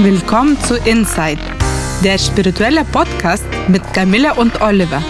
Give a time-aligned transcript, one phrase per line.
[0.00, 1.40] Willkommen zu Inside,
[2.04, 5.02] der spirituelle Podcast mit Camilla und Oliver.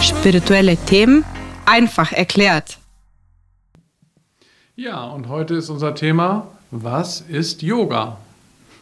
[0.00, 1.24] Spirituelle Themen
[1.64, 2.78] einfach erklärt.
[4.76, 8.18] Ja, und heute ist unser Thema, was ist Yoga?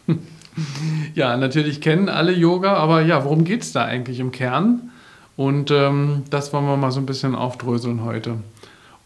[1.14, 4.90] ja, natürlich kennen alle Yoga, aber ja, worum geht es da eigentlich im Kern?
[5.34, 8.36] Und ähm, das wollen wir mal so ein bisschen aufdröseln heute.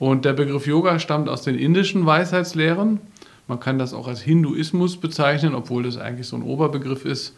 [0.01, 2.99] Und der Begriff Yoga stammt aus den indischen Weisheitslehren
[3.49, 7.35] man kann das auch als Hinduismus bezeichnen, obwohl das eigentlich so ein Oberbegriff ist.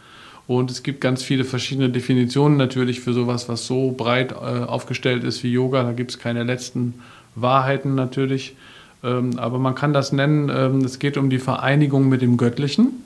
[0.49, 5.23] Und es gibt ganz viele verschiedene Definitionen natürlich für sowas, was so breit äh, aufgestellt
[5.23, 5.85] ist wie Yoga.
[5.85, 6.95] Da gibt es keine letzten
[7.37, 8.57] Wahrheiten natürlich.
[9.05, 13.05] Ähm, aber man kann das nennen, ähm, es geht um die Vereinigung mit dem Göttlichen.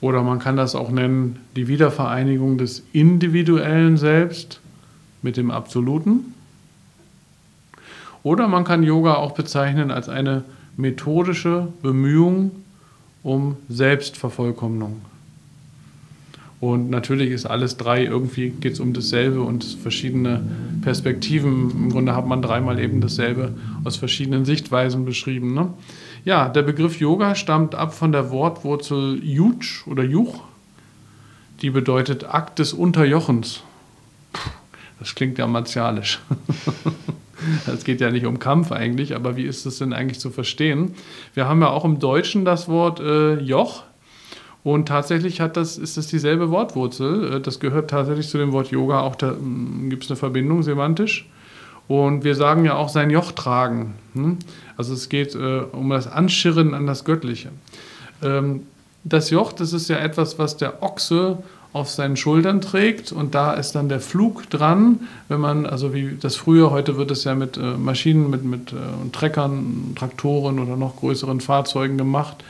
[0.00, 4.60] Oder man kann das auch nennen, die Wiedervereinigung des individuellen Selbst
[5.22, 6.34] mit dem Absoluten.
[8.24, 10.42] Oder man kann Yoga auch bezeichnen als eine
[10.78, 12.52] methodische Bemühung
[13.22, 15.02] um Selbstvervollkommnung.
[16.60, 20.42] Und natürlich ist alles drei, irgendwie geht es um dasselbe und verschiedene
[20.82, 21.70] Perspektiven.
[21.70, 25.54] Im Grunde hat man dreimal eben dasselbe aus verschiedenen Sichtweisen beschrieben.
[25.54, 25.72] Ne?
[26.24, 30.40] Ja, der Begriff Yoga stammt ab von der Wortwurzel Juch oder Juch,
[31.62, 33.62] die bedeutet Akt des Unterjochens.
[34.98, 36.20] Das klingt ja martialisch.
[37.66, 40.94] Es geht ja nicht um Kampf eigentlich, aber wie ist das denn eigentlich zu verstehen?
[41.34, 43.84] Wir haben ja auch im Deutschen das Wort äh, Joch.
[44.64, 47.36] Und tatsächlich hat das, ist das dieselbe Wortwurzel.
[47.36, 49.00] Äh, das gehört tatsächlich zu dem Wort Yoga.
[49.00, 51.28] Auch da hm, gibt es eine Verbindung semantisch.
[51.86, 53.94] Und wir sagen ja auch sein Joch tragen.
[54.14, 54.38] Hm?
[54.76, 57.50] Also es geht äh, um das Anschirren an das Göttliche.
[58.22, 58.64] Ähm,
[59.04, 61.38] das Joch, das ist ja etwas, was der Ochse
[61.78, 66.16] auf seinen Schultern trägt und da ist dann der Flug dran, wenn man, also wie
[66.20, 68.76] das früher, heute wird es ja mit äh, Maschinen, mit, mit äh,
[69.12, 72.44] Treckern, Traktoren oder noch größeren Fahrzeugen gemacht,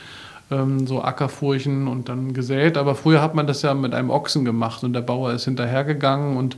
[0.51, 4.45] ähm, so Ackerfurchen und dann gesät, aber früher hat man das ja mit einem Ochsen
[4.45, 6.57] gemacht und der Bauer ist hinterhergegangen und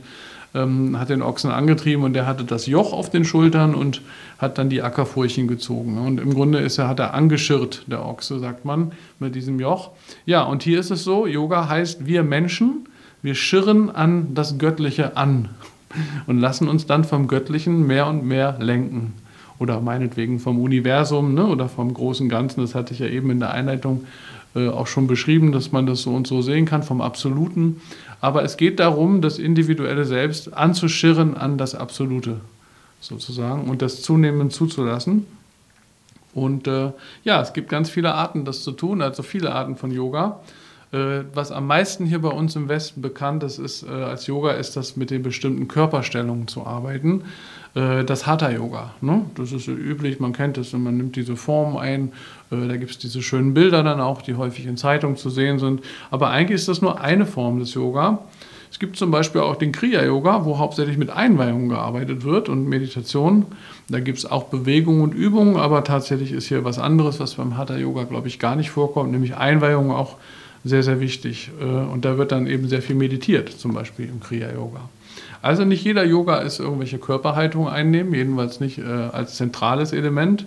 [0.54, 4.02] ähm, hat den Ochsen angetrieben und der hatte das Joch auf den Schultern und
[4.38, 5.98] hat dann die Ackerfurchen gezogen.
[5.98, 9.90] Und im Grunde ist er, hat er angeschirrt, der Ochse, sagt man, mit diesem Joch.
[10.26, 12.88] Ja, und hier ist es so, Yoga heißt, wir Menschen,
[13.22, 15.48] wir schirren an das Göttliche an
[16.26, 19.14] und lassen uns dann vom Göttlichen mehr und mehr lenken.
[19.58, 22.62] Oder meinetwegen vom Universum ne, oder vom großen Ganzen.
[22.62, 24.04] Das hatte ich ja eben in der Einleitung
[24.54, 27.80] auch schon beschrieben, dass man das so und so sehen kann, vom Absoluten.
[28.20, 32.40] Aber es geht darum, das individuelle Selbst anzuschirren an das Absolute
[33.00, 35.26] sozusagen und das zunehmend zuzulassen.
[36.34, 36.92] Und äh,
[37.24, 40.40] ja, es gibt ganz viele Arten, das zu tun, also viele Arten von Yoga.
[40.92, 44.52] Äh, was am meisten hier bei uns im Westen bekannt ist, ist äh, als Yoga,
[44.52, 47.24] ist das mit den bestimmten Körperstellungen zu arbeiten.
[47.74, 48.94] Äh, das Hatha-Yoga.
[49.00, 49.26] Ne?
[49.34, 52.12] Das ist üblich, man kennt es, man nimmt diese Form ein.
[52.52, 55.58] Äh, da gibt es diese schönen Bilder dann auch, die häufig in Zeitungen zu sehen
[55.58, 55.80] sind.
[56.10, 58.20] Aber eigentlich ist das nur eine Form des Yoga.
[58.70, 63.44] Es gibt zum Beispiel auch den Kriya-Yoga, wo hauptsächlich mit Einweihungen gearbeitet wird und Meditation.
[63.88, 67.58] Da gibt es auch Bewegungen und Übungen, aber tatsächlich ist hier was anderes, was beim
[67.58, 70.16] Hatha-Yoga, glaube ich, gar nicht vorkommt, nämlich Einweihungen auch
[70.64, 71.50] sehr, sehr wichtig.
[71.60, 74.80] Äh, und da wird dann eben sehr viel meditiert, zum Beispiel im Kriya-Yoga.
[75.42, 80.46] Also nicht jeder Yoga ist irgendwelche Körperhaltung einnehmen, jedenfalls nicht äh, als zentrales Element.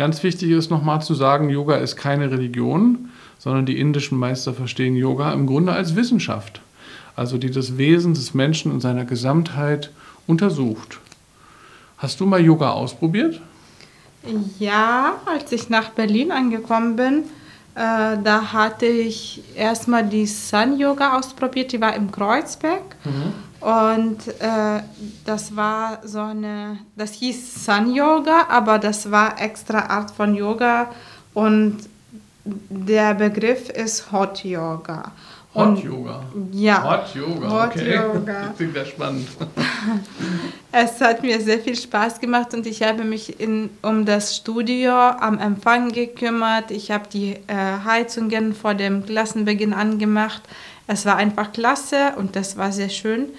[0.00, 4.96] Ganz wichtig ist nochmal zu sagen, Yoga ist keine Religion, sondern die indischen Meister verstehen
[4.96, 6.62] Yoga im Grunde als Wissenschaft,
[7.16, 9.90] also die das Wesen des Menschen in seiner Gesamtheit
[10.26, 11.00] untersucht.
[11.98, 13.42] Hast du mal Yoga ausprobiert?
[14.58, 17.24] Ja, als ich nach Berlin angekommen bin,
[17.74, 22.89] äh, da hatte ich erstmal die Sun Yoga ausprobiert, die war im Kreuzberg.
[23.60, 24.82] Und äh,
[25.26, 30.90] das war so eine, das hieß Sun Yoga, aber das war extra Art von Yoga
[31.34, 31.78] und
[32.44, 35.12] der Begriff ist Hot Yoga.
[35.54, 36.22] Hot Yoga.
[36.52, 36.84] Ja.
[36.84, 37.50] Hot Yoga.
[37.50, 37.96] Hot okay.
[37.96, 38.54] Yoga.
[38.56, 39.28] Klingt ja spannend.
[40.72, 44.92] es hat mir sehr viel Spaß gemacht und ich habe mich in, um das Studio
[44.92, 46.70] am Empfang gekümmert.
[46.70, 50.42] Ich habe die äh, Heizungen vor dem Klassenbeginn angemacht.
[50.86, 53.30] Es war einfach klasse und das war sehr schön.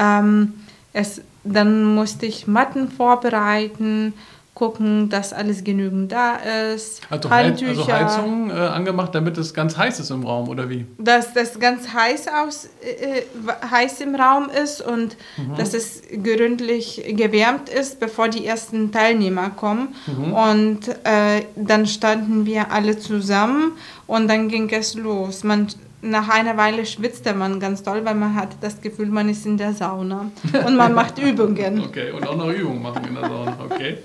[0.00, 0.54] Ähm,
[0.92, 4.14] es, dann musste ich Matten vorbereiten,
[4.54, 6.34] gucken, dass alles genügend da
[6.74, 7.00] ist.
[7.08, 7.94] Also, Handtücher.
[7.94, 10.84] also Heizung äh, angemacht, damit es ganz heiß ist im Raum, oder wie?
[10.98, 13.22] Dass das ganz heiß, aus, äh,
[13.70, 15.56] heiß im Raum ist und mhm.
[15.56, 19.94] dass es gründlich gewärmt ist, bevor die ersten Teilnehmer kommen.
[20.06, 20.32] Mhm.
[20.34, 23.72] Und äh, dann standen wir alle zusammen
[24.06, 25.42] und dann ging es los.
[25.42, 25.68] Man
[26.02, 29.56] nach einer Weile schwitzt man ganz doll, weil man hat das Gefühl, man ist in
[29.56, 30.30] der Sauna
[30.66, 31.84] und man macht Übungen.
[31.84, 33.98] Okay, und auch noch Übungen machen in der Sauna, okay.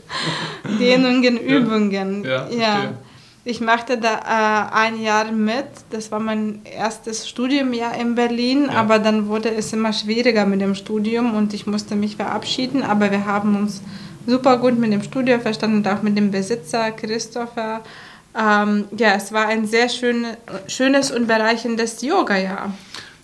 [0.80, 2.50] Dehnungen, Übungen, ja.
[2.50, 2.94] ja.
[3.48, 5.68] Ich machte da äh, ein Jahr mit.
[5.92, 8.80] Das war mein erstes Studiumjahr in Berlin, ja.
[8.80, 12.82] aber dann wurde es immer schwieriger mit dem Studium und ich musste mich verabschieden.
[12.82, 13.84] Aber wir haben uns
[14.26, 17.82] super gut mit dem Studio verstanden und auch mit dem Besitzer Christopher.
[18.38, 20.26] Ähm, ja, es war ein sehr schön,
[20.68, 22.74] schönes und bereicherndes Yoga-Jahr.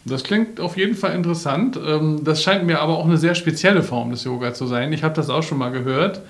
[0.05, 1.77] Das klingt auf jeden Fall interessant.
[1.77, 4.91] Ähm, das scheint mir aber auch eine sehr spezielle Form des Yoga zu sein.
[4.93, 6.21] Ich habe das auch schon mal gehört.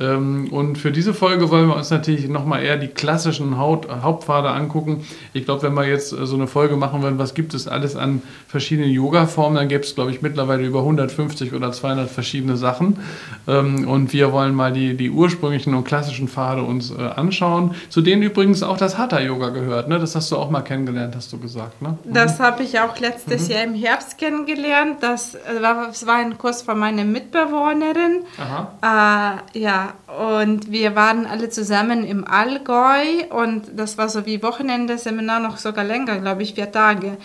[0.00, 4.50] Ähm, und für diese Folge wollen wir uns natürlich nochmal eher die klassischen Haut, Hauptpfade
[4.50, 5.04] angucken.
[5.32, 7.96] Ich glaube, wenn wir jetzt äh, so eine Folge machen würden, was gibt es alles
[7.96, 12.98] an verschiedenen Yoga-Formen, dann gäbe es, glaube ich, mittlerweile über 150 oder 200 verschiedene Sachen.
[13.46, 18.00] Ähm, und wir wollen mal die, die ursprünglichen und klassischen Pfade uns äh, anschauen, zu
[18.00, 19.88] denen übrigens auch das Hatha-Yoga gehört.
[19.88, 19.98] Ne?
[19.98, 21.82] Das hast du auch mal kennengelernt, hast du gesagt.
[21.82, 21.98] Ne?
[22.04, 22.14] Mhm.
[22.14, 23.54] Das habe ich auch letztes mhm.
[23.54, 24.96] Jahr im Herbst kennengelernt.
[25.00, 28.24] Das äh, war, das war ein Kurs von meiner Mitbewohnerin.
[28.38, 29.42] Aha.
[29.54, 29.60] Äh,
[30.06, 35.84] und wir waren alle zusammen im Allgäu und das war so wie Wochenende-Seminar, noch sogar
[35.84, 37.16] länger, glaube ich, vier Tage.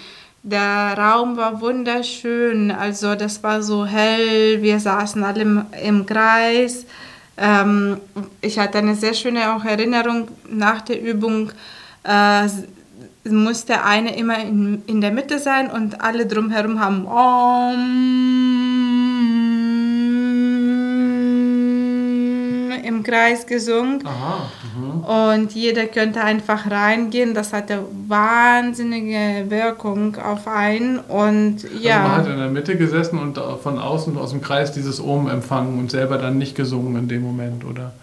[0.43, 6.85] Der Raum war wunderschön, also das war so hell, wir saßen alle im, im Kreis.
[7.37, 7.97] Ähm,
[8.41, 11.51] ich hatte eine sehr schöne auch Erinnerung nach der Übung.
[12.03, 12.47] Äh,
[13.25, 18.68] musste eine immer in, in der Mitte sein und alle drumherum haben Om
[22.89, 24.03] im Kreis gesungen.
[24.05, 25.39] Aha, mhm.
[25.39, 27.33] und jeder könnte einfach reingehen.
[27.33, 30.99] Das hatte wahnsinnige Wirkung auf einen.
[30.99, 32.03] Und ja.
[32.03, 35.29] Also man hat in der Mitte gesessen und von außen aus dem Kreis dieses Ohm
[35.29, 37.93] empfangen und selber dann nicht gesungen in dem Moment, oder?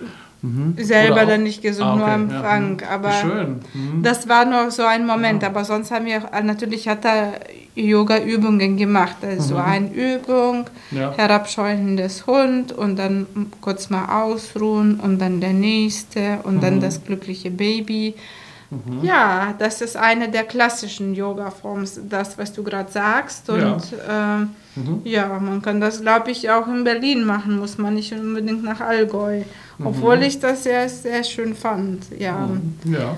[0.46, 0.74] Mhm.
[0.78, 2.22] Selber dann nicht gesungen, ah, okay.
[2.22, 2.82] nur am Frank.
[2.82, 2.88] Ja.
[2.90, 3.60] Aber Schön.
[3.74, 4.02] Mhm.
[4.02, 5.42] das war nur so ein Moment.
[5.42, 5.48] Ja.
[5.48, 7.40] Aber sonst haben wir natürlich hat er
[7.74, 9.16] Yoga-Übungen gemacht.
[9.22, 9.60] Also mhm.
[9.60, 11.12] eine Übung, ja.
[11.16, 13.26] herabscheuendes Hund und dann
[13.60, 16.60] kurz mal ausruhen und dann der nächste und mhm.
[16.60, 18.14] dann das glückliche Baby.
[18.70, 19.04] Mhm.
[19.04, 23.48] Ja, das ist eine der klassischen Yoga-Formen, das, was du gerade sagst.
[23.48, 24.42] Und ja.
[24.42, 24.46] Äh,
[25.04, 28.80] ja, man kann das, glaube ich, auch in Berlin machen, muss man nicht unbedingt nach
[28.80, 29.42] Allgäu.
[29.82, 30.22] Obwohl mhm.
[30.22, 32.04] ich das sehr, sehr schön fand.
[32.18, 32.48] Ja.
[32.84, 33.16] Ja.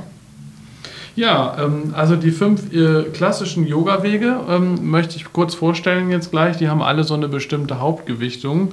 [1.19, 6.59] Ja, ähm, also die fünf äh, klassischen Yoga-Wege ähm, möchte ich kurz vorstellen jetzt gleich.
[6.59, 8.73] Die haben alle so eine bestimmte Hauptgewichtung.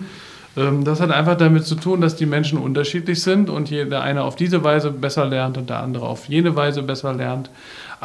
[0.57, 4.23] Ähm, das hat einfach damit zu tun, dass die Menschen unterschiedlich sind und der eine
[4.23, 7.49] auf diese Weise besser lernt und der andere auf jene Weise besser lernt.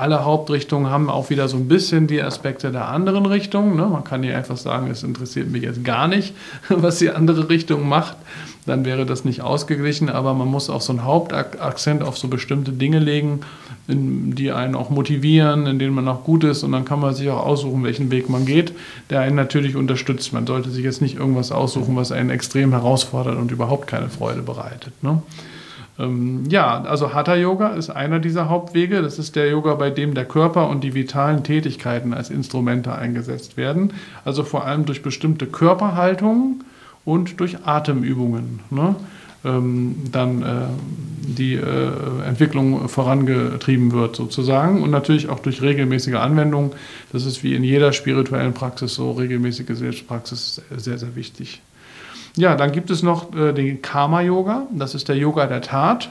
[0.00, 3.76] Alle Hauptrichtungen haben auch wieder so ein bisschen die Aspekte der anderen Richtung.
[3.76, 3.86] Ne?
[3.86, 6.34] Man kann nicht einfach sagen, es interessiert mich jetzt gar nicht,
[6.68, 8.16] was die andere Richtung macht
[8.66, 12.72] dann wäre das nicht ausgeglichen, aber man muss auch so einen Hauptakzent auf so bestimmte
[12.72, 13.40] Dinge legen,
[13.88, 17.28] die einen auch motivieren, in denen man auch gut ist und dann kann man sich
[17.30, 18.72] auch aussuchen, welchen Weg man geht,
[19.08, 20.32] der einen natürlich unterstützt.
[20.32, 24.42] Man sollte sich jetzt nicht irgendwas aussuchen, was einen extrem herausfordert und überhaupt keine Freude
[24.42, 24.92] bereitet.
[25.02, 25.22] Ne?
[26.00, 29.02] Ähm, ja, also Hatha Yoga ist einer dieser Hauptwege.
[29.02, 33.56] Das ist der Yoga, bei dem der Körper und die vitalen Tätigkeiten als Instrumente eingesetzt
[33.56, 33.92] werden.
[34.24, 36.64] Also vor allem durch bestimmte Körperhaltungen
[37.04, 38.94] und durch Atemübungen ne,
[39.44, 40.46] ähm, dann äh,
[41.22, 41.92] die äh,
[42.26, 46.72] Entwicklung vorangetrieben wird sozusagen und natürlich auch durch regelmäßige Anwendung.
[47.12, 51.62] Das ist wie in jeder spirituellen Praxis so, regelmäßige Selbstpraxis sehr, sehr wichtig.
[52.36, 56.10] Ja, dann gibt es noch äh, den Karma-Yoga, das ist der Yoga der Tat.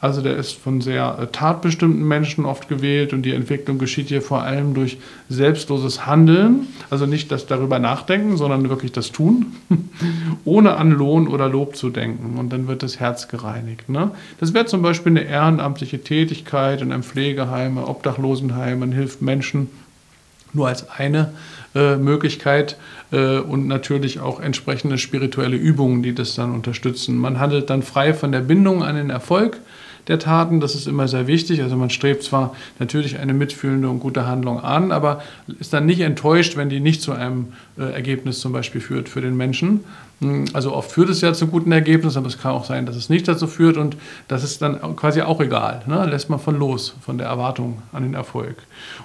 [0.00, 4.22] Also der ist von sehr äh, tatbestimmten Menschen oft gewählt und die Entwicklung geschieht hier
[4.22, 9.56] vor allem durch selbstloses Handeln, also nicht das darüber nachdenken, sondern wirklich das Tun,
[10.44, 12.38] ohne an Lohn oder Lob zu denken.
[12.38, 13.88] Und dann wird das Herz gereinigt.
[13.88, 14.12] Ne?
[14.38, 19.68] Das wäre zum Beispiel eine ehrenamtliche Tätigkeit in einem Pflegeheim, Obdachlosenheim, man hilft Menschen
[20.52, 21.32] nur als eine
[21.74, 22.76] äh, Möglichkeit
[23.12, 27.16] äh, und natürlich auch entsprechende spirituelle Übungen, die das dann unterstützen.
[27.18, 29.58] Man handelt dann frei von der Bindung an den Erfolg,
[30.08, 30.60] der Taten.
[30.60, 31.62] Das ist immer sehr wichtig.
[31.62, 35.22] Also man strebt zwar natürlich eine mitfühlende und gute Handlung an, aber
[35.60, 39.20] ist dann nicht enttäuscht, wenn die nicht zu einem äh, Ergebnis zum Beispiel führt für
[39.20, 39.84] den Menschen.
[40.52, 43.08] Also oft führt es ja zu guten Ergebnissen, aber es kann auch sein, dass es
[43.08, 43.96] nicht dazu führt und
[44.26, 45.82] das ist dann quasi auch egal.
[45.86, 46.06] Ne?
[46.06, 48.56] Lässt man von los, von der Erwartung an den Erfolg.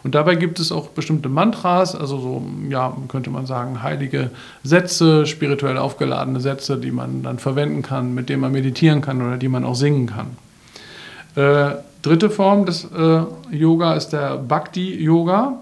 [0.03, 4.31] Und dabei gibt es auch bestimmte Mantras, also so, ja, könnte man sagen, heilige
[4.63, 9.37] Sätze, spirituell aufgeladene Sätze, die man dann verwenden kann, mit denen man meditieren kann oder
[9.37, 10.37] die man auch singen kann.
[11.35, 15.59] Äh, dritte Form des äh, Yoga ist der Bhakti-Yoga.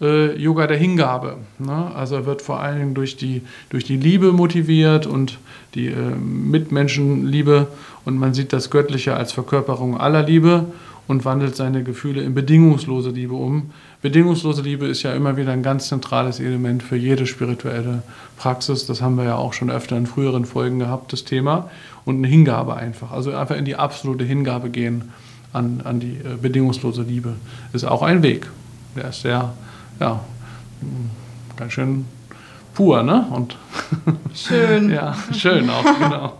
[0.00, 1.38] Äh, Yoga der Hingabe.
[1.58, 1.90] Ne?
[1.94, 5.38] Also er wird vor allen Dingen durch die, durch die Liebe motiviert und
[5.74, 7.68] die äh, Mitmenschenliebe
[8.04, 10.66] und man sieht das Göttliche als Verkörperung aller Liebe
[11.08, 13.70] und wandelt seine Gefühle in bedingungslose Liebe um.
[14.02, 18.02] Bedingungslose Liebe ist ja immer wieder ein ganz zentrales Element für jede spirituelle
[18.36, 18.86] Praxis.
[18.86, 21.70] Das haben wir ja auch schon öfter in früheren Folgen gehabt, das Thema
[22.04, 23.12] und eine Hingabe einfach.
[23.12, 25.12] Also einfach in die absolute Hingabe gehen
[25.52, 27.34] an, an die äh, bedingungslose Liebe.
[27.72, 28.48] Ist auch ein Weg.
[28.96, 29.52] Der ist sehr,
[30.00, 30.20] ja,
[31.56, 32.04] ganz schön
[32.74, 33.26] pur, ne?
[33.30, 33.56] Und
[34.34, 34.90] schön.
[34.94, 36.34] ja, schön auch, genau.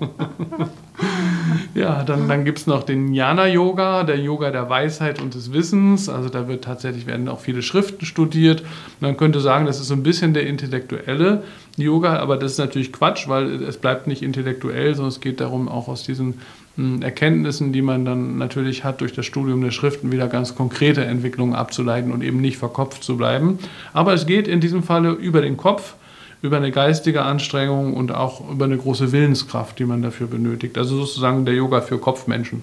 [1.75, 6.09] Ja, dann, dann gibt es noch den Jnana-Yoga, der Yoga der Weisheit und des Wissens.
[6.09, 8.63] Also da wird tatsächlich werden auch viele Schriften studiert.
[9.01, 11.43] Man könnte sagen, das ist so ein bisschen der intellektuelle
[11.77, 15.69] Yoga, aber das ist natürlich Quatsch, weil es bleibt nicht intellektuell, sondern es geht darum,
[15.69, 16.41] auch aus diesen
[16.76, 21.54] Erkenntnissen, die man dann natürlich hat durch das Studium der Schriften, wieder ganz konkrete Entwicklungen
[21.54, 23.59] abzuleiten und eben nicht verkopft zu bleiben.
[23.92, 25.95] Aber es geht in diesem Falle über den Kopf
[26.42, 30.76] über eine geistige Anstrengung und auch über eine große Willenskraft, die man dafür benötigt.
[30.78, 32.62] Also sozusagen der Yoga für Kopfmenschen.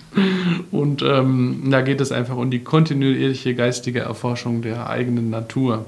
[0.70, 5.86] und ähm, da geht es einfach um die kontinuierliche geistige Erforschung der eigenen Natur.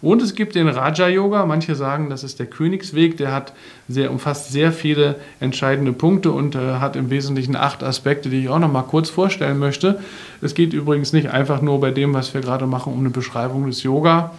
[0.00, 1.44] Und es gibt den Raja Yoga.
[1.46, 3.16] Manche sagen, das ist der Königsweg.
[3.16, 3.52] Der hat
[3.88, 8.48] sehr, umfasst sehr viele entscheidende Punkte und äh, hat im Wesentlichen acht Aspekte, die ich
[8.48, 10.00] auch noch mal kurz vorstellen möchte.
[10.40, 13.66] Es geht übrigens nicht einfach nur bei dem, was wir gerade machen, um eine Beschreibung
[13.66, 14.32] des Yoga,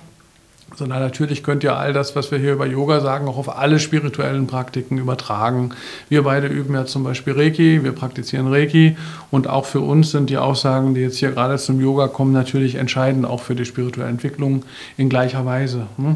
[0.80, 3.80] sondern natürlich könnt ihr all das, was wir hier über Yoga sagen, auch auf alle
[3.80, 5.72] spirituellen Praktiken übertragen.
[6.10, 8.98] Wir beide üben ja zum Beispiel Reiki, wir praktizieren Reiki
[9.30, 12.76] und auch für uns sind die Aussagen, die jetzt hier gerade zum Yoga kommen, natürlich
[12.76, 14.64] entscheidend auch für die spirituelle Entwicklung
[14.98, 15.86] in gleicher Weise.
[15.98, 16.16] Ne?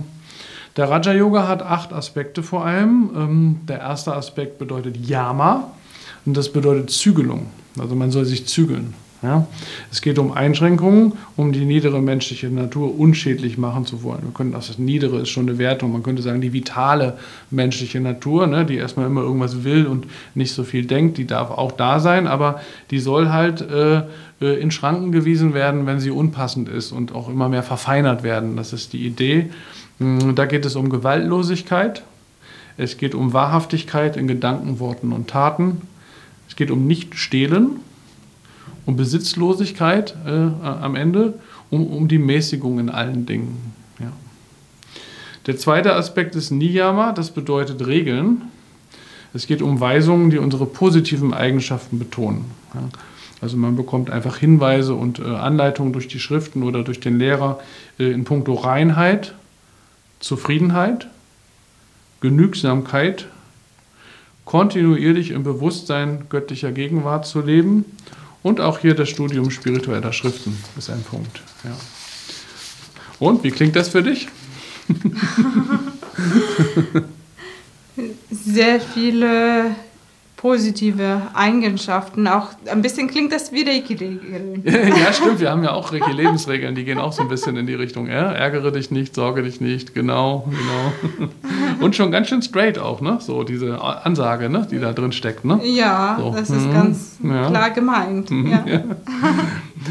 [0.78, 3.12] Der Raja Yoga hat acht Aspekte vor allem.
[3.16, 5.72] Ähm, der erste Aspekt bedeutet Yama
[6.26, 7.48] und das bedeutet Zügelung.
[7.78, 8.96] Also man soll sich zügeln.
[9.24, 9.48] Ja?
[9.90, 14.22] Es geht um Einschränkungen, um die niedere menschliche Natur unschädlich machen zu wollen.
[14.24, 15.94] Wir können, das Niedere ist schon eine Wertung.
[15.94, 17.18] Man könnte sagen, die vitale
[17.50, 21.50] menschliche Natur, ne, die erstmal immer irgendwas will und nicht so viel denkt, die darf
[21.52, 22.62] auch da sein, aber
[22.92, 24.04] die soll halt äh,
[24.42, 28.58] äh, in Schranken gewiesen werden, wenn sie unpassend ist und auch immer mehr verfeinert werden.
[28.58, 29.50] Das ist die Idee.
[30.00, 32.04] Hm, da geht es um Gewaltlosigkeit.
[32.76, 35.82] Es geht um Wahrhaftigkeit in Gedanken, Worten und Taten.
[36.50, 37.80] Es geht um Nicht-Stehlen
[38.86, 41.36] um Besitzlosigkeit äh, am Ende,
[41.70, 43.74] um, um die Mäßigung in allen Dingen.
[44.00, 44.12] Ja.
[45.48, 48.44] Der zweite Aspekt ist Niyama, das bedeutet Regeln.
[49.34, 52.46] Es geht um Weisungen, die unsere positiven Eigenschaften betonen.
[52.74, 52.82] Ja.
[53.42, 57.60] Also man bekommt einfach Hinweise und äh, Anleitungen durch die Schriften oder durch den Lehrer
[58.00, 59.34] äh, in puncto Reinheit,
[60.22, 61.08] Zufriedenheit,
[62.22, 63.28] Genügsamkeit,
[64.46, 67.84] kontinuierlich im Bewusstsein göttlicher Gegenwart zu leben
[68.44, 71.42] und auch hier das Studium spiritueller Schriften ist ein Punkt.
[71.64, 71.76] Ja.
[73.20, 74.28] Und wie klingt das für dich?
[78.30, 79.76] Sehr viele
[80.44, 82.28] positive Eigenschaften.
[82.28, 84.62] Auch ein bisschen klingt das wie Reiki-Regeln.
[84.66, 85.40] ja, stimmt.
[85.40, 88.08] Wir haben ja auch Reiki-Lebensregeln, die gehen auch so ein bisschen in die Richtung.
[88.08, 88.30] Ja?
[88.34, 89.96] Ärgere dich nicht, sorge dich nicht.
[89.96, 91.30] Genau, genau.
[91.80, 93.20] Und schon ganz schön straight auch, ne?
[93.22, 94.68] So diese Ansage, ne?
[94.70, 95.46] die da drin steckt.
[95.46, 95.62] Ne?
[95.64, 96.34] Ja, so.
[96.36, 96.74] das ist mhm.
[96.74, 97.50] ganz ja.
[97.50, 98.30] klar gemeint.
[98.30, 98.48] Mhm.
[98.48, 98.64] Ja.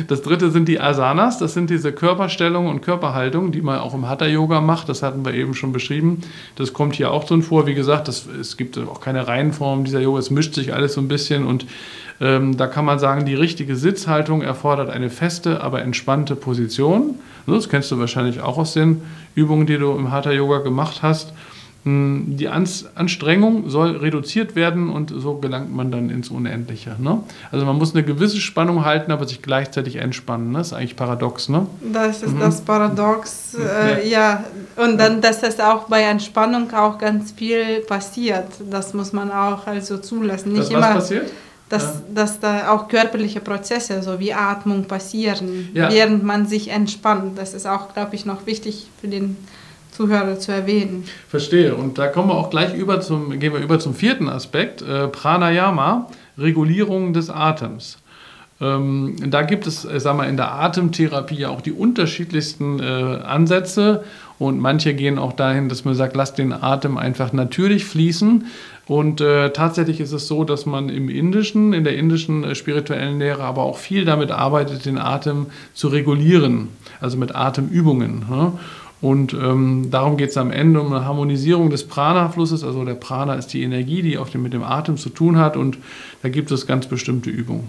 [0.08, 1.38] Das dritte sind die Asanas.
[1.38, 4.88] Das sind diese Körperstellungen und Körperhaltungen, die man auch im Hatha-Yoga macht.
[4.88, 6.22] Das hatten wir eben schon beschrieben.
[6.56, 7.66] Das kommt hier auch drin vor.
[7.66, 10.18] Wie gesagt, das, es gibt auch keine Reihenform dieser Yoga.
[10.18, 11.66] Es mischt sich alles so ein bisschen und
[12.20, 17.16] ähm, da kann man sagen, die richtige Sitzhaltung erfordert eine feste, aber entspannte Position.
[17.46, 19.02] Das kennst du wahrscheinlich auch aus den
[19.34, 21.32] Übungen, die du im Hatha-Yoga gemacht hast.
[21.84, 26.94] Hm, die Anstrengung soll reduziert werden und so gelangt man dann ins Unendliche.
[27.00, 27.24] Ne?
[27.50, 30.52] Also man muss eine gewisse Spannung halten, aber sich gleichzeitig entspannen.
[30.52, 30.58] Ne?
[30.58, 31.48] Das ist eigentlich paradox.
[31.48, 31.66] Ne?
[31.92, 32.40] Das ist mhm.
[32.40, 34.44] das Paradox, äh, ja.
[34.76, 34.84] ja.
[34.84, 38.46] Und dann, dass das auch bei Entspannung auch ganz viel passiert.
[38.70, 40.52] Das muss man auch also zulassen.
[40.52, 41.32] Nicht das, immer, passiert?
[41.68, 41.90] Dass, ja.
[42.14, 45.90] dass da auch körperliche Prozesse, so wie Atmung, passieren, ja.
[45.90, 47.36] während man sich entspannt.
[47.36, 49.36] Das ist auch, glaube ich, noch wichtig für den
[49.92, 51.04] Zuhörer zu erwähnen.
[51.28, 51.74] Verstehe.
[51.74, 55.08] Und da kommen wir auch gleich über zum, gehen wir über zum vierten Aspekt, äh,
[55.08, 56.08] Pranayama,
[56.38, 57.98] Regulierung des Atems.
[58.60, 64.04] Ähm, da gibt es, äh, wir, in der Atemtherapie ja auch die unterschiedlichsten äh, Ansätze
[64.38, 68.46] und manche gehen auch dahin, dass man sagt, lass den Atem einfach natürlich fließen.
[68.86, 73.18] Und äh, tatsächlich ist es so, dass man im indischen, in der indischen äh, spirituellen
[73.18, 76.68] Lehre aber auch viel damit arbeitet, den Atem zu regulieren,
[77.00, 78.24] also mit Atemübungen.
[78.28, 78.52] Ne?
[79.02, 82.62] Und ähm, darum geht es am Ende um eine Harmonisierung des Prana-Flusses.
[82.62, 85.56] Also der Prana ist die Energie, die dem, mit dem Atem zu tun hat.
[85.56, 85.76] Und
[86.22, 87.68] da gibt es ganz bestimmte Übungen.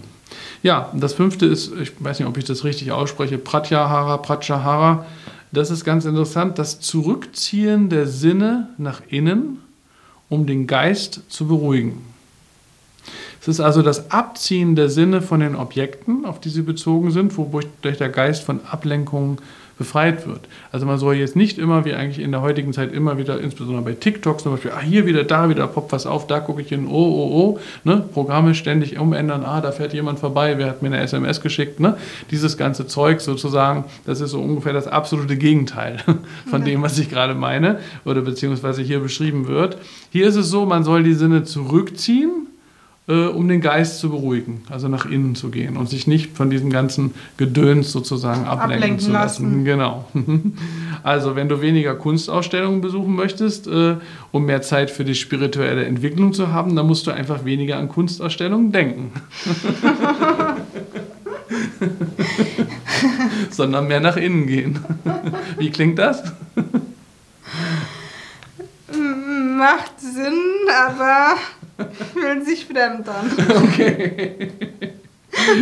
[0.62, 5.04] Ja, das fünfte ist, ich weiß nicht, ob ich das richtig ausspreche, Pratyahara, Pratyahara.
[5.50, 9.58] Das ist ganz interessant, das Zurückziehen der Sinne nach innen,
[10.28, 12.00] um den Geist zu beruhigen.
[13.40, 17.36] Es ist also das Abziehen der Sinne von den Objekten, auf die sie bezogen sind,
[17.36, 19.38] wodurch der Geist von Ablenkungen
[19.78, 20.40] befreit wird.
[20.72, 23.84] Also man soll jetzt nicht immer, wie eigentlich in der heutigen Zeit immer wieder, insbesondere
[23.84, 26.68] bei TikTok zum Beispiel, ah, hier wieder, da wieder, poppt was auf, da gucke ich
[26.68, 28.04] hin, oh, oh, oh, ne?
[28.12, 31.96] Programme ständig umändern, ah, da fährt jemand vorbei, wer hat mir eine SMS geschickt, ne?
[32.30, 35.98] Dieses ganze Zeug sozusagen, das ist so ungefähr das absolute Gegenteil
[36.50, 36.66] von ja.
[36.66, 39.76] dem, was ich gerade meine oder beziehungsweise hier beschrieben wird.
[40.10, 42.48] Hier ist es so, man soll die Sinne zurückziehen
[43.06, 46.48] äh, um den Geist zu beruhigen, also nach innen zu gehen und sich nicht von
[46.48, 49.44] diesem ganzen Gedöns sozusagen ablenken, ablenken zu lassen.
[49.44, 49.64] lassen.
[49.64, 50.08] Genau.
[51.02, 53.96] Also wenn du weniger Kunstausstellungen besuchen möchtest, äh,
[54.32, 57.90] um mehr Zeit für die spirituelle Entwicklung zu haben, dann musst du einfach weniger an
[57.90, 59.12] Kunstausstellungen denken.
[63.50, 64.78] Sondern mehr nach innen gehen.
[65.58, 66.22] Wie klingt das?
[68.88, 70.40] Macht Sinn,
[70.86, 71.34] aber
[72.12, 73.30] Fühlen sich fremd an.
[73.64, 74.50] Okay.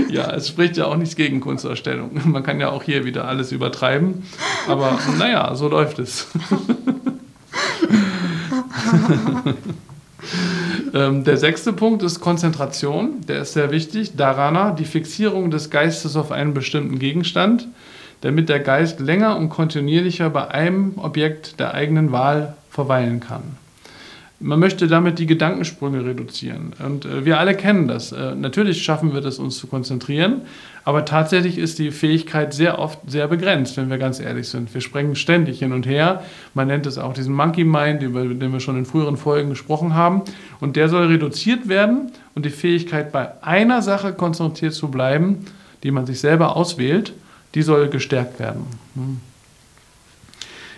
[0.09, 2.11] Ja, es spricht ja auch nichts gegen Kunstausstellung.
[2.25, 4.23] Man kann ja auch hier wieder alles übertreiben.
[4.69, 6.29] Aber naja, so läuft es.
[10.95, 13.23] ähm, der sechste Punkt ist Konzentration.
[13.27, 14.17] Der ist sehr wichtig.
[14.17, 17.69] Dharana, die Fixierung des Geistes auf einen bestimmten Gegenstand,
[18.21, 23.62] damit der Geist länger und kontinuierlicher bei einem Objekt der eigenen Wahl verweilen kann.
[24.43, 26.73] Man möchte damit die Gedankensprünge reduzieren.
[26.85, 28.13] Und äh, wir alle kennen das.
[28.13, 30.43] Äh, natürlich schaffen wir das, uns zu konzentrieren,
[30.85, 34.75] aber tatsächlich ist die Fähigkeit sehr oft sehr begrenzt, wenn wir ganz ehrlich sind.
[34.75, 36.25] Wir sprengen ständig hin und her.
[36.55, 39.95] Man nennt es auch diesen Monkey Mind, über den wir schon in früheren Folgen gesprochen
[39.95, 40.23] haben.
[40.61, 45.47] Und der soll reduziert werden und die Fähigkeit, bei einer Sache konzentriert zu bleiben,
[45.85, 47.13] die man sich selber auswählt,
[47.55, 48.67] die soll gestärkt werden.
[48.95, 49.21] Hm.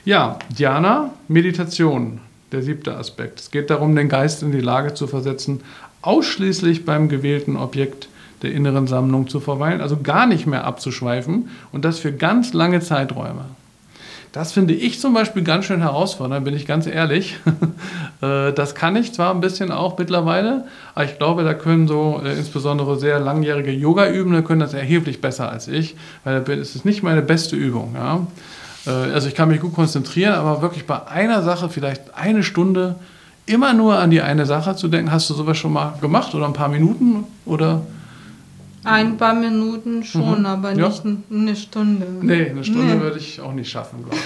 [0.05, 2.21] Ja, Diana, Meditation
[2.55, 3.41] der siebte Aspekt.
[3.41, 5.61] Es geht darum, den Geist in die Lage zu versetzen,
[6.03, 8.09] ausschließlich beim gewählten Objekt
[8.43, 12.81] der inneren Sammlung zu verweilen, also gar nicht mehr abzuschweifen und das für ganz lange
[12.81, 13.47] Zeiträume.
[14.33, 17.39] Das finde ich zum Beispiel ganz schön herausfordernd, bin ich ganz ehrlich.
[18.23, 22.23] Äh, das kann ich zwar ein bisschen auch mittlerweile, aber ich glaube, da können so
[22.25, 27.03] äh, insbesondere sehr langjährige Yoga-Übende können das erheblich besser als ich, weil es ist nicht
[27.03, 27.95] meine beste Übung.
[27.97, 28.25] Ja?
[28.87, 32.97] Äh, also ich kann mich gut konzentrieren, aber wirklich bei einer Sache vielleicht eine Stunde
[33.47, 35.11] immer nur an die eine Sache zu denken.
[35.11, 37.83] Hast du sowas schon mal gemacht oder ein paar Minuten oder?
[38.85, 40.47] Ein paar Minuten schon, mhm.
[40.47, 40.89] aber ja.
[40.89, 42.07] nicht eine Stunde.
[42.21, 43.01] Nee, eine Stunde nee.
[43.01, 44.17] würde ich auch nicht schaffen, glaube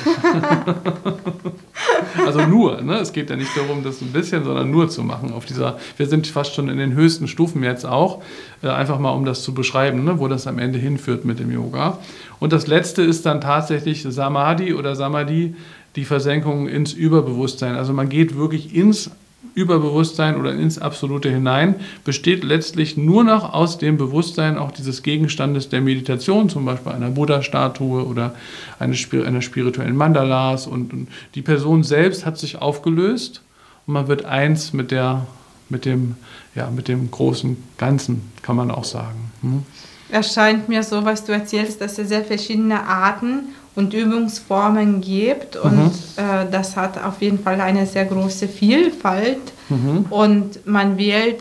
[2.17, 2.25] ich.
[2.27, 2.99] also nur, ne?
[2.99, 5.33] es geht ja nicht darum, das ein bisschen, sondern nur zu machen.
[5.33, 8.23] Auf dieser, wir sind fast schon in den höchsten Stufen jetzt auch,
[8.63, 10.19] äh, einfach mal um das zu beschreiben, ne?
[10.19, 11.99] wo das am Ende hinführt mit dem Yoga.
[12.41, 15.55] Und das letzte ist dann tatsächlich Samadhi oder Samadhi,
[15.97, 17.75] die Versenkung ins Überbewusstsein.
[17.75, 19.11] Also man geht wirklich ins
[19.55, 25.69] Überbewusstsein oder ins Absolute hinein, besteht letztlich nur noch aus dem Bewusstsein auch dieses Gegenstandes
[25.69, 28.35] der Meditation, zum Beispiel einer Buddha-Statue oder
[28.79, 30.67] einer, spirituellen Mandalas.
[30.67, 33.43] Und, die Person selbst hat sich aufgelöst
[33.87, 35.27] und man wird eins mit, der,
[35.69, 36.17] mit, dem,
[36.55, 39.31] ja, mit dem großen Ganzen, kann man auch sagen.
[39.43, 39.63] Hm?
[40.11, 45.57] Erscheint mir so, was du erzählst, dass es sehr verschiedene Arten und Übungsformen gibt.
[45.57, 45.93] Und mhm.
[46.17, 49.53] äh, das hat auf jeden Fall eine sehr große Vielfalt.
[49.69, 50.07] Mhm.
[50.11, 51.41] Und man wählt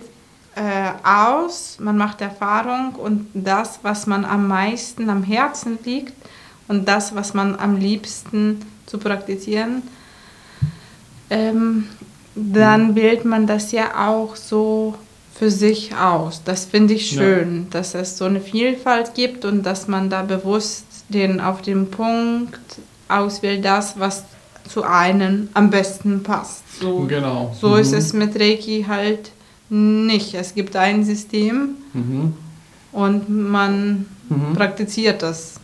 [0.56, 6.14] äh, aus, man macht Erfahrung und das, was man am meisten am Herzen liegt
[6.68, 9.82] und das, was man am liebsten zu praktizieren,
[11.30, 11.88] ähm,
[12.36, 14.96] dann wählt man das ja auch so
[15.34, 16.42] für sich aus.
[16.44, 17.80] Das finde ich schön, ja.
[17.80, 22.60] dass es so eine Vielfalt gibt und dass man da bewusst den auf den Punkt
[23.08, 24.24] auswählt, das, was
[24.68, 26.64] zu einem am besten passt.
[26.80, 27.56] So, genau.
[27.60, 27.80] so mhm.
[27.80, 29.32] ist es mit Reiki halt
[29.70, 30.34] nicht.
[30.34, 32.34] Es gibt ein System mhm.
[32.92, 34.54] und man mhm.
[34.54, 35.56] praktiziert das.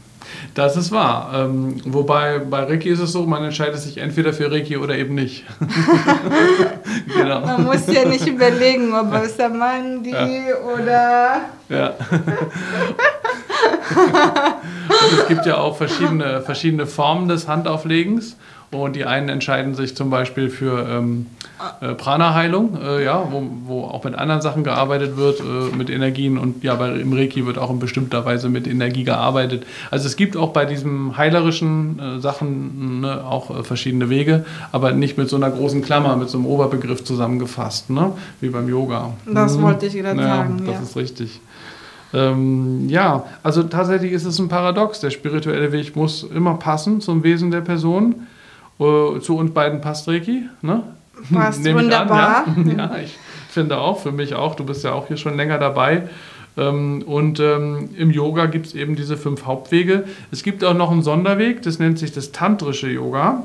[0.55, 1.31] Das ist wahr.
[1.35, 5.15] Ähm, wobei bei Reiki ist es so, man entscheidet sich entweder für Reiki oder eben
[5.15, 5.43] nicht.
[7.13, 7.41] genau.
[7.41, 10.37] Man muss ja nicht überlegen, ob es Samandi ja.
[10.73, 11.41] oder.
[11.69, 11.95] Ja.
[15.11, 18.35] Es gibt ja auch verschiedene, verschiedene Formen des Handauflegens.
[18.73, 21.27] Und die einen entscheiden sich zum Beispiel für ähm,
[21.81, 26.37] äh, Prana-Heilung, äh, ja, wo, wo auch mit anderen Sachen gearbeitet wird, äh, mit Energien.
[26.37, 29.65] Und ja, bei, im Reiki wird auch in bestimmter Weise mit Energie gearbeitet.
[29.91, 34.91] Also es gibt auch bei diesen heilerischen äh, Sachen ne, auch äh, verschiedene Wege, aber
[34.91, 39.13] nicht mit so einer großen Klammer, mit so einem Oberbegriff zusammengefasst, ne, wie beim Yoga.
[39.31, 39.63] Das mhm.
[39.63, 40.63] wollte ich gerade ja, sagen.
[40.65, 40.81] Das ja.
[40.81, 41.41] ist richtig.
[42.13, 44.99] Ähm, ja, also tatsächlich ist es ein Paradox.
[44.99, 48.27] Der spirituelle Weg muss immer passen zum Wesen der Person.
[48.79, 50.43] Äh, zu uns beiden passt Reiki.
[50.61, 50.83] Ne?
[51.31, 52.45] Passt wunderbar.
[52.47, 52.77] An, ja.
[52.77, 53.17] ja, ich
[53.49, 54.55] finde auch, für mich auch.
[54.55, 56.09] Du bist ja auch hier schon länger dabei.
[56.55, 60.03] Ähm, und ähm, im Yoga gibt es eben diese fünf Hauptwege.
[60.31, 63.43] Es gibt auch noch einen Sonderweg, das nennt sich das tantrische Yoga.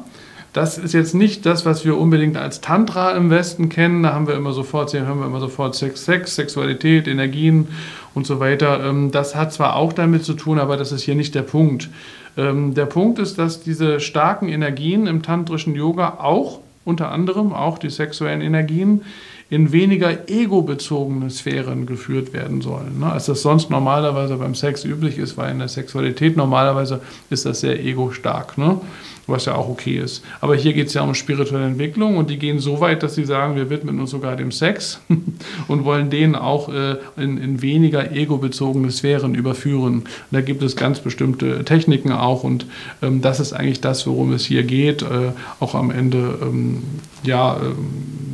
[0.58, 4.02] Das ist jetzt nicht das, was wir unbedingt als Tantra im Westen kennen.
[4.02, 7.68] Da haben wir immer sofort, haben wir immer sofort Sex, Sex, Sexualität, Energien
[8.12, 8.84] und so weiter.
[8.84, 11.88] Ähm, das hat zwar auch damit zu tun, aber das ist hier nicht der Punkt.
[12.36, 17.90] Der Punkt ist, dass diese starken Energien im tantrischen Yoga auch unter anderem auch die
[17.90, 19.02] sexuellen Energien
[19.50, 25.16] in weniger ego-bezogene Sphären geführt werden sollen, ne, als das sonst normalerweise beim Sex üblich
[25.16, 28.78] ist, weil in der Sexualität normalerweise ist das sehr ego-stark, ne,
[29.26, 30.22] was ja auch okay ist.
[30.40, 33.24] Aber hier geht es ja um spirituelle Entwicklung und die gehen so weit, dass sie
[33.24, 35.00] sagen, wir widmen uns sogar dem Sex
[35.68, 39.98] und wollen den auch äh, in, in, weniger ego-bezogene Sphären überführen.
[40.00, 42.66] Und da gibt es ganz bestimmte Techniken auch und
[43.02, 46.82] ähm, das ist eigentlich das, worum es hier geht, äh, auch am Ende, ähm,
[47.22, 48.27] ja, ähm,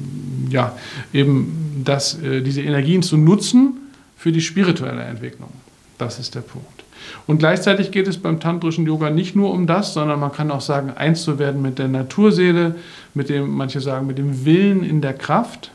[0.51, 0.77] ja,
[1.13, 3.75] eben das, äh, diese Energien zu nutzen
[4.17, 5.51] für die spirituelle Entwicklung.
[5.99, 6.85] Das ist der Punkt.
[7.27, 10.61] Und gleichzeitig geht es beim tantrischen Yoga nicht nur um das, sondern man kann auch
[10.61, 12.77] sagen, eins zu werden mit der Naturseele,
[13.15, 15.71] mit dem, manche sagen, mit dem Willen in der Kraft,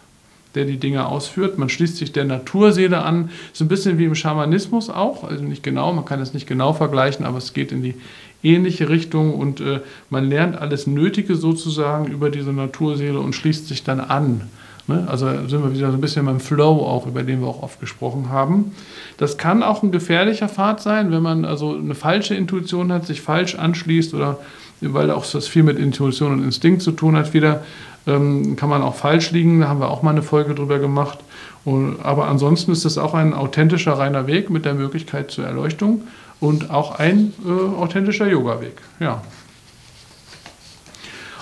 [0.55, 1.57] der die Dinge ausführt.
[1.57, 3.29] Man schließt sich der Naturseele an.
[3.53, 6.73] So ein bisschen wie im Schamanismus auch, also nicht genau, man kann es nicht genau
[6.73, 7.95] vergleichen, aber es geht in die
[8.43, 13.83] ähnliche Richtung und äh, man lernt alles Nötige sozusagen über diese Naturseele und schließt sich
[13.83, 14.49] dann an
[14.89, 15.05] Ne?
[15.07, 17.79] Also sind wir wieder so ein bisschen beim Flow auch, über den wir auch oft
[17.79, 18.71] gesprochen haben.
[19.17, 23.21] Das kann auch ein gefährlicher Pfad sein, wenn man also eine falsche Intuition hat, sich
[23.21, 24.39] falsch anschließt oder
[24.81, 27.63] weil auch das viel mit Intuition und Instinkt zu tun hat, wieder
[28.07, 29.61] ähm, kann man auch falsch liegen.
[29.61, 31.19] Da haben wir auch mal eine Folge drüber gemacht.
[31.65, 36.01] Und, aber ansonsten ist das auch ein authentischer reiner Weg mit der Möglichkeit zur Erleuchtung
[36.39, 38.81] und auch ein äh, authentischer Yoga-Weg.
[38.99, 39.21] Ja.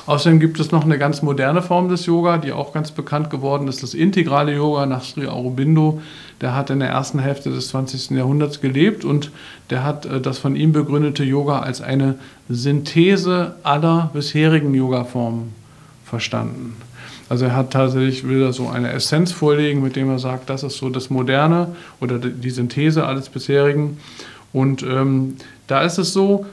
[0.08, 3.68] Außerdem gibt es noch eine ganz moderne Form des Yoga, die auch ganz bekannt geworden
[3.68, 6.02] ist, das integrale Yoga nach Sri Aurobindo.
[6.40, 8.12] Der hat in der ersten Hälfte des 20.
[8.12, 9.32] Jahrhunderts gelebt und
[9.70, 12.16] der hat äh, das von ihm begründete Yoga als eine
[12.48, 15.54] Synthese aller bisherigen Yoga-Formen
[16.06, 16.78] verstanden.
[17.28, 20.78] Also er hat tatsächlich, will so eine Essenz vorlegen, mit dem er sagt, das ist
[20.78, 23.98] so das Moderne oder die Synthese alles bisherigen.
[24.58, 25.36] Und ähm,
[25.68, 26.48] da ist es so,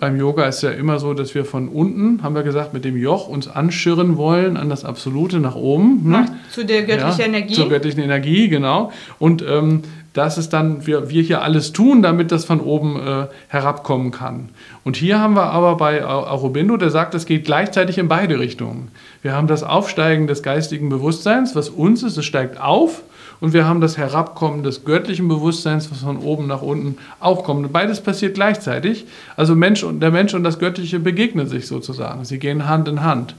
[0.00, 2.96] beim Yoga ist ja immer so, dass wir von unten, haben wir gesagt, mit dem
[2.96, 6.08] Joch uns anschirren wollen an das Absolute nach oben.
[6.08, 6.24] Ne?
[6.50, 7.52] Zu der göttlichen ja, Energie.
[7.52, 8.90] Zur göttlichen Energie, genau.
[9.18, 9.82] Und ähm,
[10.14, 14.48] das ist dann, wir, wir hier alles tun, damit das von oben äh, herabkommen kann.
[14.82, 18.88] Und hier haben wir aber bei Aurobindo, der sagt, es geht gleichzeitig in beide Richtungen.
[19.20, 23.02] Wir haben das Aufsteigen des geistigen Bewusstseins, was uns ist, es steigt auf
[23.40, 27.72] und wir haben das Herabkommen des göttlichen Bewusstseins, was von oben nach unten auch kommt.
[27.72, 29.06] Beides passiert gleichzeitig.
[29.36, 32.24] Also Mensch und, der Mensch und das Göttliche begegnen sich sozusagen.
[32.24, 33.34] Sie gehen Hand in Hand.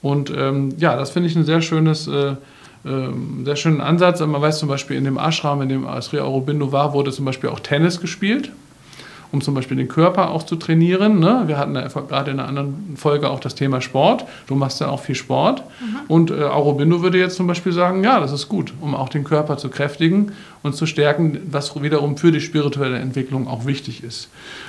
[0.00, 2.36] Und ähm, ja, das finde ich ein sehr schönes, äh, äh,
[3.44, 4.20] sehr schönen Ansatz.
[4.20, 7.50] Man weiß zum Beispiel in dem Ashram, in dem Sri Aurobindo war, wurde zum Beispiel
[7.50, 8.52] auch Tennis gespielt
[9.32, 11.18] um zum Beispiel den Körper auch zu trainieren.
[11.18, 11.44] Ne?
[11.46, 14.26] Wir hatten gerade in einer anderen Folge auch das Thema Sport.
[14.46, 15.62] Du machst ja auch viel Sport.
[15.80, 15.96] Mhm.
[16.06, 19.24] Und äh, Aurobindo würde jetzt zum Beispiel sagen, ja, das ist gut, um auch den
[19.24, 24.28] Körper zu kräftigen und zu stärken, was wiederum für die spirituelle Entwicklung auch wichtig ist.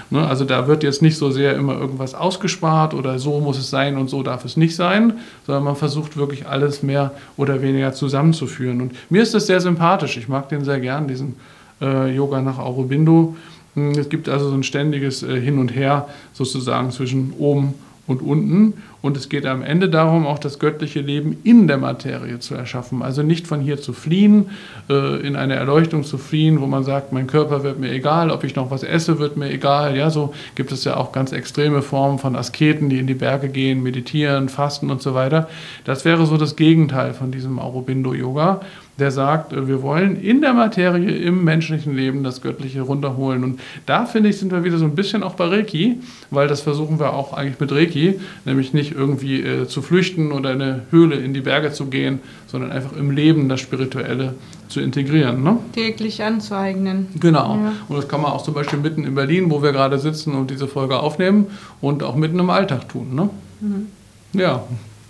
[0.10, 0.26] Ne?
[0.26, 3.98] Also da wird jetzt nicht so sehr immer irgendwas ausgespart oder so muss es sein
[3.98, 5.14] und so darf es nicht sein,
[5.46, 8.80] sondern man versucht wirklich alles mehr oder weniger zusammenzuführen.
[8.80, 10.16] Und mir ist das sehr sympathisch.
[10.16, 11.36] Ich mag den sehr gern, diesen
[11.82, 13.36] äh, Yoga nach Aurobindo.
[13.76, 17.74] Hm, es gibt also so ein ständiges äh, Hin und Her sozusagen zwischen oben
[18.06, 18.74] und unten.
[19.02, 23.02] Und es geht am Ende darum, auch das göttliche Leben in der Materie zu erschaffen.
[23.02, 24.50] Also nicht von hier zu fliehen,
[24.90, 28.44] äh, in eine Erleuchtung zu fliehen, wo man sagt, mein Körper wird mir egal, ob
[28.44, 29.96] ich noch was esse, wird mir egal.
[29.98, 33.50] Ja, so gibt es ja auch ganz extreme Formen von Asketen, die in die Berge
[33.50, 35.50] gehen, meditieren, fasten und so weiter.
[35.86, 38.62] Das wäre so das Gegenteil von diesem Aurobindo-Yoga
[39.00, 43.44] der sagt, äh, wir wollen in der Materie, im menschlichen Leben das Göttliche runterholen.
[43.44, 45.98] Und da finde ich, sind wir wieder so ein bisschen auch bei Reiki,
[46.30, 50.54] weil das versuchen wir auch eigentlich mit Reiki, nämlich nicht irgendwie äh, zu flüchten oder
[50.54, 54.36] in eine Höhle in die Berge zu gehen, sondern einfach im Leben das Spirituelle
[54.70, 55.44] zu integrieren.
[55.44, 55.58] Ne?
[55.74, 57.08] Täglich anzueignen.
[57.20, 57.56] Genau.
[57.56, 57.74] Ja.
[57.88, 60.52] Und das kann man auch zum Beispiel mitten in Berlin, wo wir gerade sitzen und
[60.52, 61.48] diese Folge aufnehmen
[61.82, 63.14] und auch mitten im Alltag tun.
[63.14, 63.30] Ne?
[63.62, 63.88] Mhm.
[64.34, 64.64] Ja.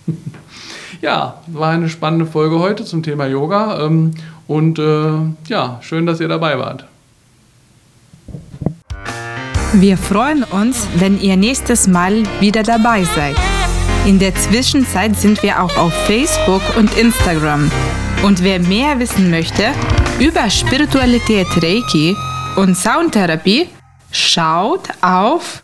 [1.03, 3.85] Ja, war eine spannende Folge heute zum Thema Yoga.
[3.85, 4.13] Ähm,
[4.47, 5.11] und äh,
[5.49, 6.85] ja, schön, dass ihr dabei wart.
[9.73, 13.35] Wir freuen uns, wenn ihr nächstes Mal wieder dabei seid.
[14.05, 17.69] In der Zwischenzeit sind wir auch auf Facebook und Instagram.
[18.23, 19.71] Und wer mehr wissen möchte
[20.21, 22.15] über Spiritualität Reiki
[22.55, 23.67] und Soundtherapie,
[24.09, 25.63] schaut auf